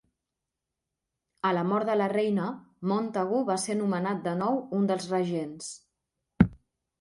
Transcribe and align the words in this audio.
A 1.49 1.51
la 1.57 1.65
mort 1.71 1.89
de 1.91 1.97
la 2.01 2.07
Reina, 2.13 2.47
Montagu 2.93 3.43
va 3.51 3.59
ser 3.65 3.77
nomenat 3.83 4.25
de 4.29 4.35
nou 4.41 4.59
un 4.79 4.89
dels 4.93 5.07
regents. 5.13 5.71